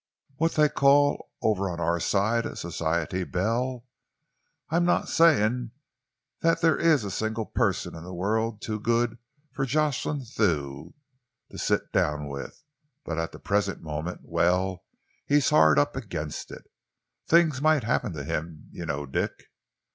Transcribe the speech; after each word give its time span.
what 0.37 0.53
they 0.53 0.67
call 0.67 1.29
over 1.43 1.69
on 1.69 1.79
our 1.79 1.99
side 1.99 2.43
a 2.43 2.55
society 2.55 3.23
belle. 3.23 3.85
I 4.71 4.77
am 4.77 4.83
not 4.83 5.07
saying 5.07 5.73
that 6.41 6.59
there 6.61 6.75
is 6.75 7.03
a 7.03 7.11
single 7.11 7.45
person 7.45 7.93
in 7.93 8.03
the 8.03 8.11
world 8.11 8.63
too 8.63 8.79
good 8.79 9.19
for 9.51 9.63
Jocelyn 9.63 10.25
Thew 10.25 10.95
to 11.51 11.57
sit 11.59 11.91
down 11.91 12.27
with, 12.27 12.63
but 13.05 13.19
at 13.19 13.31
the 13.31 13.37
present 13.37 13.83
moment 13.83 14.21
well, 14.23 14.85
he's 15.27 15.51
hard 15.51 15.77
up 15.77 15.95
against 15.95 16.49
it. 16.49 16.63
Things 17.27 17.61
might 17.61 17.83
happen 17.83 18.11
to 18.13 18.23
him, 18.23 18.69
you 18.71 18.87
know, 18.87 19.05
Dick." 19.05 19.51